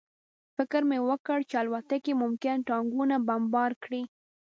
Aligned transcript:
فکر 0.55 0.81
مې 0.89 0.99
وکړ 1.09 1.39
چې 1.49 1.55
الوتکې 1.61 2.13
ممکن 2.23 2.55
ټانکونه 2.69 3.15
بمبار 3.27 3.71
کړي 3.83 4.01